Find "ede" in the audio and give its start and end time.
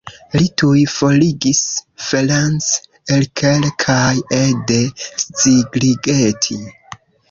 4.43-4.83